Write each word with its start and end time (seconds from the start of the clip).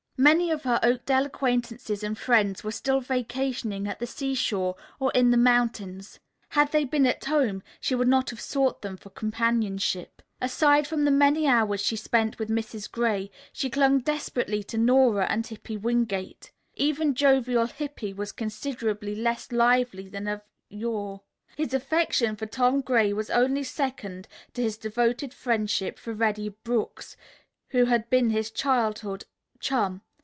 Many 0.17 0.51
of 0.51 0.61
her 0.65 0.79
Oakdale 0.83 1.25
acquaintances 1.25 2.03
and 2.03 2.15
friends 2.15 2.63
were 2.63 2.71
still 2.71 3.01
vacationing 3.01 3.87
at 3.87 3.97
the 3.97 4.05
seashore 4.05 4.75
or 4.99 5.11
in 5.15 5.31
the 5.31 5.37
mountains. 5.37 6.19
Had 6.49 6.71
they 6.71 6.83
been 6.83 7.07
at 7.07 7.25
home, 7.25 7.63
she 7.79 7.95
would 7.95 8.07
not 8.07 8.29
have 8.29 8.39
sought 8.39 8.83
them 8.83 8.97
for 8.97 9.09
companionship. 9.09 10.21
Aside 10.39 10.85
from 10.85 11.05
the 11.05 11.09
many 11.11 11.47
hours 11.47 11.81
she 11.81 11.95
spent 11.95 12.37
with 12.37 12.51
Mrs. 12.51 12.91
Gray, 12.91 13.31
she 13.51 13.67
clung 13.67 13.97
desperately 13.97 14.61
to 14.65 14.77
Nora 14.77 15.25
and 15.27 15.47
Hippy 15.47 15.75
Wingate. 15.75 16.51
Even 16.75 17.15
jovial 17.15 17.65
Hippy 17.65 18.13
was 18.13 18.31
considerably 18.31 19.15
less 19.15 19.51
lively 19.51 20.07
than 20.07 20.27
of 20.27 20.43
yore. 20.69 21.23
His 21.57 21.73
affection 21.73 22.35
for 22.35 22.45
Tom 22.45 22.81
Gray 22.81 23.11
was 23.11 23.31
only 23.31 23.63
second 23.63 24.27
to 24.53 24.61
his 24.61 24.77
devoted 24.77 25.33
friendship 25.33 25.97
for 25.97 26.13
Reddy 26.13 26.49
Brooks, 26.49 27.17
who 27.69 27.85
had 27.85 28.07
been 28.11 28.29
his 28.29 28.51
childhood's 28.51 29.25
chum. 29.59 30.01